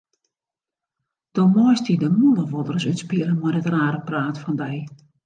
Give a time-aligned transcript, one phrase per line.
[1.35, 4.75] Do meist dy de mûle wolris útspiele mei dat rare praat fan dy.